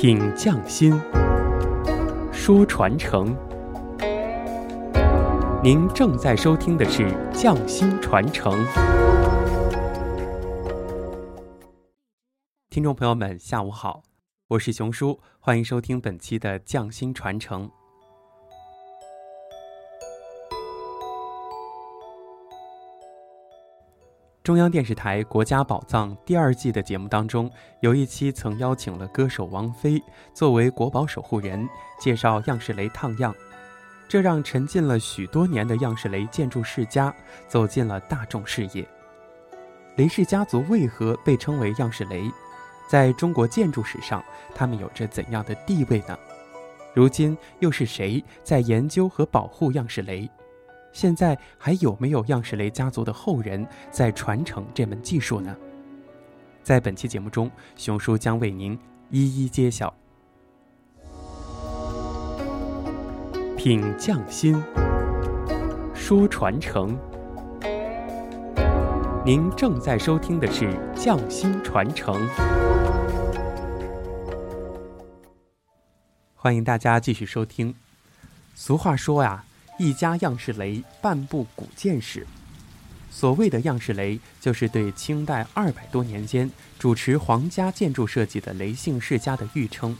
[0.00, 0.96] 品匠心，
[2.32, 3.36] 说传承。
[5.60, 7.02] 您正在收听的是
[7.32, 8.52] 《匠心传承》。
[12.70, 14.04] 听众朋友们，下午好，
[14.46, 17.68] 我是熊叔，欢迎收听本期的《匠心传承》。
[24.48, 30.02] 中央电视台《国家宝藏》第二季的节目当中，有一期曾邀请了歌手王菲
[30.32, 31.68] 作为国宝守护人，
[32.00, 33.34] 介绍样式雷烫样，
[34.08, 37.14] 这让沉浸了许多年的样式雷建筑世家
[37.46, 38.88] 走进了大众视野。
[39.96, 42.22] 雷氏家族为何被称为样式雷？
[42.88, 46.18] 在中国建筑史上，他们有着怎样的地位呢？
[46.94, 50.26] 如今又是谁在研究和保护样式雷？
[50.98, 55.56] 现在还有没有样式雷家族的后人在传承这门技术呢？
[56.60, 58.76] 在本期节目中，熊叔将为您
[59.08, 59.94] 一一揭晓。
[63.56, 64.60] 品匠心，
[65.94, 66.98] 说传承。
[69.24, 70.64] 您正在收听的是
[70.94, 72.12] 《匠心传承》，
[76.34, 77.72] 欢迎大家继续收听。
[78.56, 79.44] 俗话说呀。
[79.78, 82.26] 一家样式雷，半部古建史。
[83.10, 89.96] 所谓的样式雷，就是对清代二百多年间主持皇家建筑设计的雷姓世家的誉称。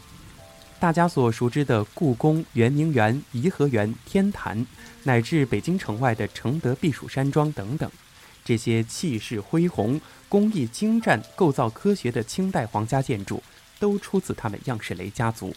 [0.79, 4.65] 大家所熟知的故宫、圆明园、颐和园、天坛，
[5.03, 7.89] 乃至北京城外的承德避暑山庄等等，
[8.45, 9.99] 这些气势恢宏、
[10.29, 13.41] 工艺精湛、构造科学的清代皇家建筑，
[13.79, 15.53] 都出自他们样式雷家族。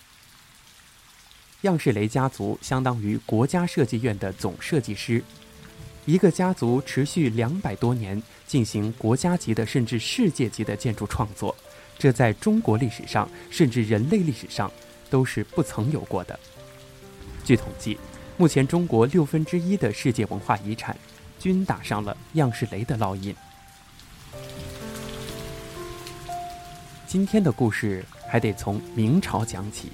[1.62, 5.22] 样式雷家族相当于国家设计院的总设计师，
[6.04, 11.54] 一个家族持续两百多年进行国家级的甚至世界级的建筑创作，
[11.96, 14.70] 这在中国历史上甚至人类历史上
[15.08, 16.38] 都是不曾有过的。
[17.44, 17.96] 据统计，
[18.36, 20.96] 目前中国六分之一的世界文化遗产
[21.38, 23.34] 均打上了样式雷的烙印。
[27.06, 29.92] 今天的故事还得从明朝讲起。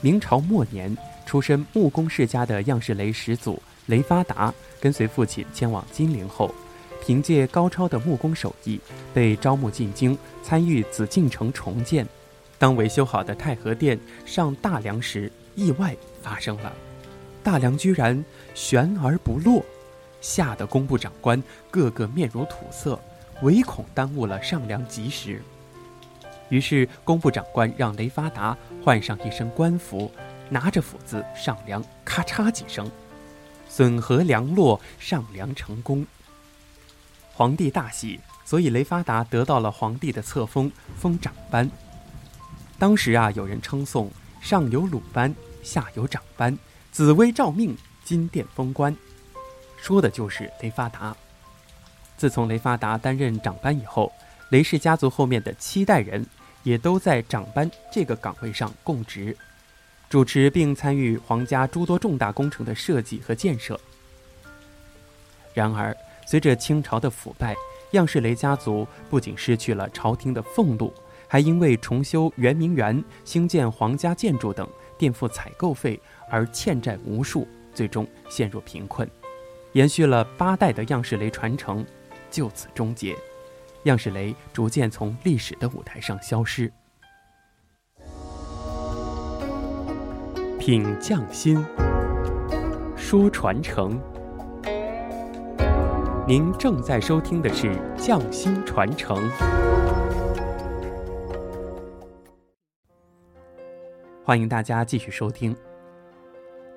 [0.00, 6.54] 明朝末年，出身木工世家的样式雷始祖雷发达，跟随父亲迁往金陵后，
[7.04, 8.80] 凭借高超的木工手艺，
[9.12, 12.06] 被招募进京参与紫禁城重建。
[12.58, 16.72] 当维修好的太和殿上大梁时，意外发生了，
[17.42, 19.64] 大梁居然悬而不落，
[20.20, 21.42] 吓得工部长官
[21.72, 22.96] 个个面如土色，
[23.42, 25.42] 唯恐耽误了上梁吉时。
[26.50, 30.10] 于是，工部长官让雷发达换上一身官服，
[30.48, 32.90] 拿着斧子上梁，咔嚓几声，
[33.68, 36.06] 损合梁落，上梁成功。
[37.34, 41.70] 皇帝大喜，所以雷发达得到了皇帝的册封，封长班。
[42.78, 44.10] 当时啊，有人称颂
[44.40, 46.56] 上有鲁班，下有长班，
[46.90, 48.96] 紫薇照命，金殿封官，
[49.76, 51.14] 说的就是雷发达。
[52.16, 54.10] 自从雷发达担任长班以后，
[54.48, 56.26] 雷氏家族后面的七代人。
[56.68, 59.34] 也都在长班这个岗位上供职，
[60.10, 63.80] 主持并参与皇家诸多重大工程的设计和建设。
[65.54, 65.96] 然而，
[66.26, 67.56] 随着清朝的腐败，
[67.92, 70.92] 样式雷家族不仅失去了朝廷的俸禄，
[71.26, 74.68] 还因为重修圆明园、兴建皇家建筑等
[74.98, 79.10] 垫付采购费而欠债无数，最终陷入贫困。
[79.72, 81.82] 延续了八代的样式雷传承，
[82.30, 83.16] 就此终结。
[83.88, 86.72] 样式雷逐渐从历史的舞台上消失。
[90.58, 91.64] 品匠心，
[92.96, 93.98] 说传承。
[96.26, 99.16] 您正在收听的是《匠心传承》，
[104.22, 105.56] 欢迎大家继续收听。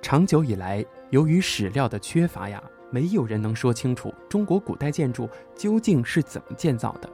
[0.01, 2.63] 长久以来，由于史料的缺乏呀。
[2.91, 7.09] 没有人能说清楚中国古代建筑究竟是怎么建造的。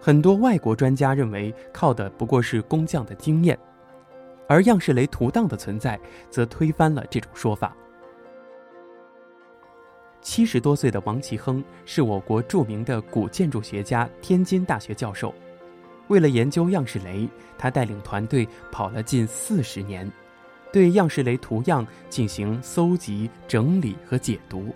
[0.00, 3.58] 很多外国专家认为，靠的不过是工匠的经验，
[4.48, 7.76] 而样式雷图档的存在则推翻了这种说法。
[10.20, 15.34] 七十多岁的王其亨是我国著名的古建筑学家、天津大学教授。
[16.08, 20.10] 为了研究样式雷，他带领团队跑了近四十年，
[20.70, 24.74] 对样式雷图样进行搜集、整理和解读。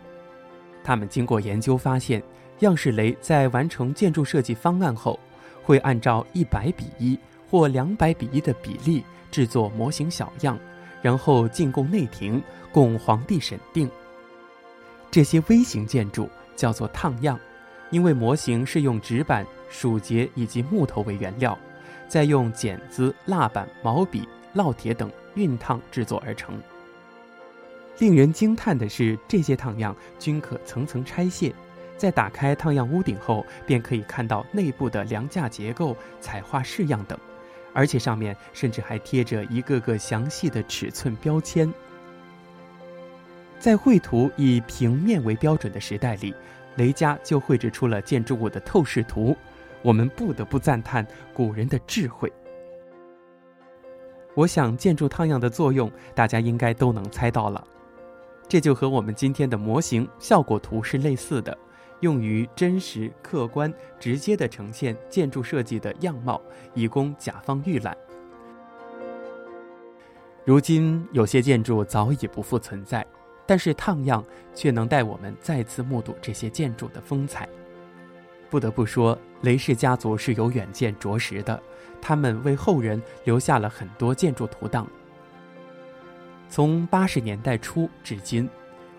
[0.88, 2.23] 他们经过研究发现，
[2.61, 5.20] 样式雷在完成建筑设计方案后，
[5.62, 10.58] 会按照一百比一或两百比一的比例制作模型小样，
[11.02, 12.43] 然后进贡内廷，
[12.73, 13.87] 供皇帝审定。
[15.11, 16.26] 这些微型建筑
[16.56, 17.38] 叫做烫样，
[17.90, 21.58] 因为模型是用纸板、鼠节以及木头为原料，
[22.08, 26.58] 再用剪子、蜡板、毛笔、烙铁等熨烫制作而成。
[27.99, 31.53] 令人惊叹的是，这些烫样均可层层拆卸，
[31.97, 37.19] 在打开烫样屋顶后，便可以看到内部的梁架结构、彩画式样等，
[37.73, 41.73] 而且上面甚至还贴着一个个详细的尺寸标签。
[43.59, 46.33] 在绘图以平面为标准的时代里，
[46.77, 49.37] 雷家就绘制出了建筑物的透视图，
[49.83, 51.05] 我们不得不赞叹
[51.35, 52.33] 古人的智慧。
[54.35, 57.67] 我想，建筑烫样的作用，大家应该都能猜到了。
[58.49, 61.56] 这就和我们今天的模型效果图是类似的，
[62.00, 66.41] 用于真实、客观、直接地呈现建筑设计的样貌，
[66.73, 67.95] 以供甲方预览。
[70.47, 73.06] 如今有些建筑早已不复存在，
[73.45, 74.25] 但是烫样
[74.55, 77.47] 却能带我们再次目睹这些建筑的风采。
[78.49, 81.62] 不得不说，雷氏家族是有远见卓识的，
[82.00, 84.89] 他们为后人留下了很多建筑图档。
[86.50, 88.49] 从八十年代初至今，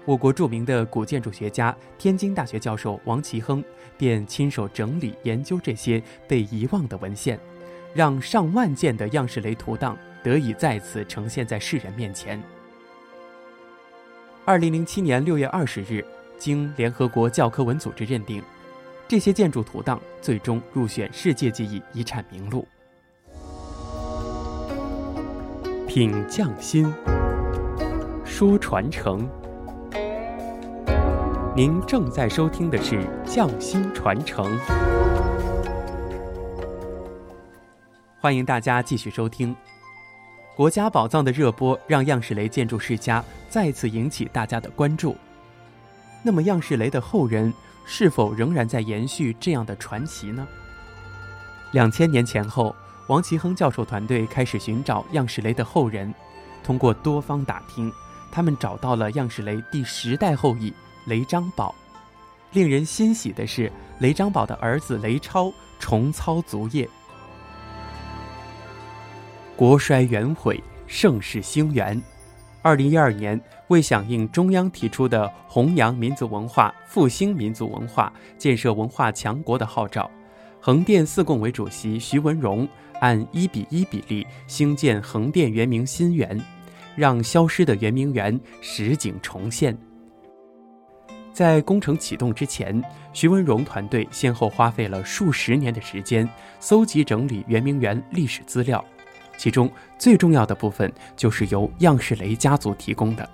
[0.06, 3.64] 我国著名的古建筑学家、天津大学教授王其亨
[3.98, 7.40] 便亲手整理研究这些被遗忘的文献，
[7.94, 12.42] 让上万件的样式雷图档得以再次呈现在世人面前。
[14.46, 16.06] 二零零七年六月二十日，
[16.38, 18.42] 经联合国教科文组织认定，
[19.08, 22.68] 这些建筑图档最终入选世界记忆遗产名录。
[25.88, 26.92] 品匠心。
[28.40, 29.30] 说传承，
[31.54, 34.46] 您正在收听的是《匠心传承》，
[38.22, 39.54] 欢迎大家继续收听。
[40.56, 45.18] 国家宝藏的热播让样式雷建筑世家再次引起大家的关注。
[46.24, 47.54] 那么，样式雷的后人
[47.84, 50.48] 是否仍然在延续这样的传奇呢？
[51.74, 52.74] 两千年前后，
[53.08, 56.16] 王其亨教授团队开始寻找样式雷的后人，
[56.64, 57.92] 通过多方打听。
[58.32, 60.74] 他们找到了样式雷第十代后裔
[61.06, 61.74] 雷章宝，
[62.54, 66.88] 令人欣喜的是，雷章宝的儿子雷超重操足业。
[69.56, 72.02] 国衰元毁，盛世兴元。
[72.62, 73.40] 二零一二年，
[73.70, 80.10] 为响应中央提出的弘扬民族文化、复兴民族文化、建设文化强国的号召，
[80.60, 82.68] 横店四共委主席徐文荣
[83.00, 86.40] 按一比一比例兴建横店圆明新园。
[87.00, 89.76] 让消失的圆明园实景重现。
[91.32, 96.30] 在工程启动之前，徐文荣团队先后花费了数十年的时间，
[96.60, 98.84] 搜集整理圆明园历史资料，
[99.38, 103.28] 其中最重要的部分就是由样式雷家族提供的。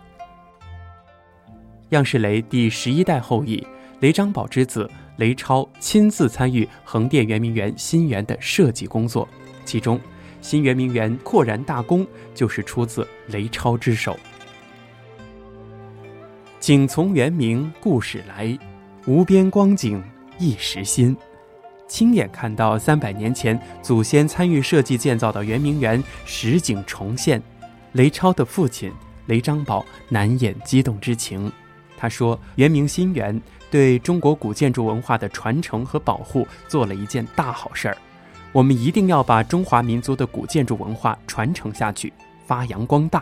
[1.90, 3.66] 样式雷第十一代后裔
[4.00, 9.28] 雷章宝之子雷超亲自参与横店圆明园新园的设计工作，
[9.66, 10.00] 其中。
[10.45, 12.06] 新圆明园扩然大功
[12.36, 14.15] 就是出自雷超之手。
[16.59, 18.56] 景从圆明故事来，
[19.07, 20.03] 无边光景
[20.38, 21.18] 一时新。
[21.88, 27.42] 亲眼看到三百年前祖先参与设计建造的圆明园实景重现，
[27.94, 28.94] 雷超的父亲
[29.25, 31.51] 雷章宝难掩激动之情。
[31.97, 37.97] 他说：“圆明新园对中国古建筑文化的传承和保护做了一件大好事儿。”
[38.56, 42.14] 我们一定要把中华民族的古建筑文化传承下去，
[42.45, 43.21] 发扬光大。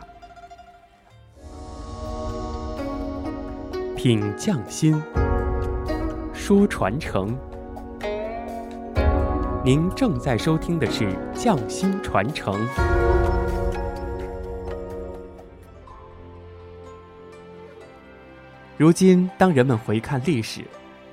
[3.98, 5.02] 品匠心，
[6.36, 7.36] 说传承。
[9.66, 12.54] 您正在收听的是《匠心传承》。
[18.78, 20.63] 如今，当人们回看历史，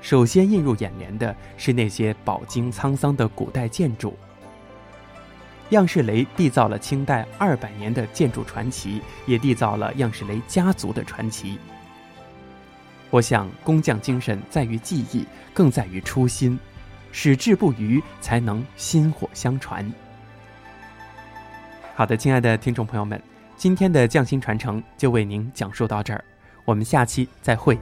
[0.01, 4.17] 首先映入眼帘的是那些饱经沧桑的古代建筑。
[5.71, 11.59] 样式雷缔造了清代二百年的建筑传奇，也缔造了样式雷家族的传奇。
[13.11, 16.59] 我想，工匠精神在于技艺，更在于初心，
[17.13, 19.89] 矢志不渝，才能薪火相传。
[21.95, 23.21] 好的，亲爱的听众朋友们，
[23.57, 26.25] 今天的匠心传承就为您讲述到这儿，
[26.65, 27.79] 我们下期再会。